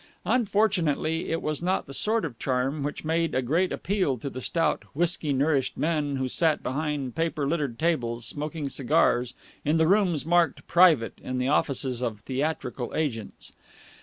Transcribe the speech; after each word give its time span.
Unfortunately, 0.25 1.29
it 1.29 1.43
was 1.43 1.61
not 1.61 1.85
the 1.85 1.93
sort 1.93 2.25
of 2.25 2.39
charm 2.39 2.81
which 2.81 3.05
made 3.05 3.35
a 3.35 3.41
great 3.43 3.71
appeal 3.71 4.17
to 4.17 4.31
the 4.31 4.41
stout, 4.41 4.83
whisky 4.95 5.31
nourished 5.31 5.77
men 5.77 6.15
who 6.15 6.27
sat 6.27 6.63
behind 6.63 7.13
paper 7.13 7.47
littered 7.47 7.77
tables, 7.77 8.25
smoking 8.25 8.67
cigars, 8.67 9.35
in 9.63 9.77
the 9.77 9.85
rooms 9.85 10.25
marked 10.25 10.65
"Private" 10.65 11.21
in 11.21 11.37
the 11.37 11.49
offices 11.49 12.01
of 12.01 12.21
theatrical 12.21 12.95
agents. 12.95 13.53